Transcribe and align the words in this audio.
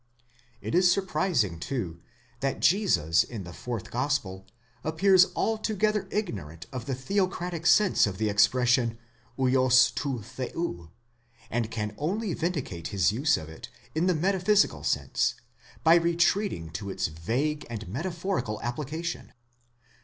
It 0.61 0.73
is 0.73 0.91
surprising, 0.91 1.59
too, 1.59 1.99
that 2.39 2.59
Jesus 2.59 3.23
in 3.23 3.43
the 3.43 3.53
fourth 3.53 3.91
gospel 3.91 4.47
appears 4.83 5.27
altogether 5.35 6.07
ignorant 6.09 6.65
of 6.71 6.87
the 6.87 6.95
theocratic 6.95 7.67
sense 7.67 8.07
of 8.07 8.17
the 8.17 8.27
expression 8.27 8.97
vids 9.37 9.93
τοῦ 9.93 10.23
θεοῦ, 10.53 10.89
and 11.51 11.69
can 11.69 11.93
only 11.99 12.33
vindicate 12.33 12.87
his 12.87 13.11
use 13.11 13.37
of 13.37 13.47
it 13.47 13.69
in 13.93 14.07
the 14.07 14.15
metaphysical 14.15 14.83
sense, 14.83 15.35
by 15.83 15.93
retreating 15.93 16.71
to 16.71 16.89
its 16.89 17.05
vague 17.05 17.67
and 17.69 17.87
metaphorical 17.87 18.59
applica 18.63 19.05
tion. 19.05 19.33